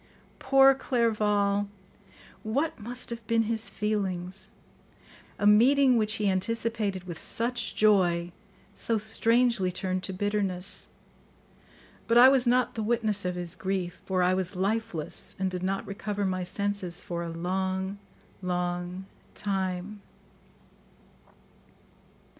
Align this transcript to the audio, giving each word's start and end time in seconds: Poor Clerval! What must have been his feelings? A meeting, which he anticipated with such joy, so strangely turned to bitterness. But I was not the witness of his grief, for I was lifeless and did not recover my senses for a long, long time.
Poor 0.39 0.73
Clerval! 0.73 1.69
What 2.41 2.79
must 2.79 3.11
have 3.11 3.21
been 3.27 3.43
his 3.43 3.69
feelings? 3.69 4.49
A 5.37 5.45
meeting, 5.45 5.95
which 5.95 6.15
he 6.15 6.27
anticipated 6.27 7.03
with 7.03 7.19
such 7.19 7.75
joy, 7.75 8.31
so 8.73 8.97
strangely 8.97 9.71
turned 9.71 10.01
to 10.05 10.11
bitterness. 10.11 10.87
But 12.07 12.17
I 12.17 12.29
was 12.29 12.47
not 12.47 12.73
the 12.73 12.81
witness 12.81 13.25
of 13.25 13.35
his 13.35 13.55
grief, 13.55 14.01
for 14.03 14.23
I 14.23 14.33
was 14.33 14.55
lifeless 14.55 15.35
and 15.37 15.51
did 15.51 15.61
not 15.61 15.85
recover 15.85 16.25
my 16.25 16.43
senses 16.43 17.01
for 17.03 17.21
a 17.21 17.29
long, 17.29 17.99
long 18.41 19.05
time. 19.35 20.01